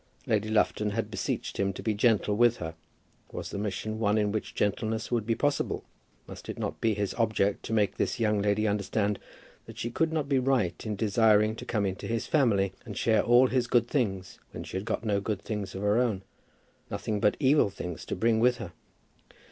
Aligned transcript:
Lady 0.25 0.49
Lufton 0.49 0.89
had 0.93 1.11
beseeched 1.11 1.57
him 1.57 1.71
to 1.71 1.83
be 1.83 1.93
gentle 1.93 2.35
with 2.35 2.57
her. 2.57 2.73
Was 3.31 3.51
the 3.51 3.59
mission 3.59 3.99
one 3.99 4.17
in 4.17 4.31
which 4.31 4.55
gentleness 4.55 5.11
would 5.11 5.27
be 5.27 5.35
possible? 5.35 5.83
Must 6.25 6.49
it 6.49 6.57
not 6.57 6.81
be 6.81 6.95
his 6.95 7.13
object 7.19 7.61
to 7.65 7.73
make 7.73 7.97
this 7.97 8.19
young 8.19 8.41
lady 8.41 8.67
understand 8.67 9.19
that 9.67 9.77
she 9.77 9.91
could 9.91 10.11
not 10.11 10.27
be 10.27 10.39
right 10.39 10.83
in 10.87 10.95
desiring 10.95 11.55
to 11.55 11.65
come 11.65 11.85
into 11.85 12.07
his 12.07 12.25
family 12.25 12.73
and 12.83 12.97
share 12.97 13.19
in 13.19 13.25
all 13.25 13.45
his 13.45 13.67
good 13.67 13.87
things 13.87 14.39
when 14.53 14.63
she 14.63 14.75
had 14.75 14.85
got 14.87 15.05
no 15.05 15.21
good 15.21 15.43
things 15.43 15.75
of 15.75 15.83
her 15.83 15.99
own, 15.99 16.23
nothing 16.89 17.19
but 17.19 17.37
evil 17.39 17.69
things 17.69 18.03
to 18.05 18.15
bring 18.15 18.39
with 18.39 18.57
her? 18.57 18.73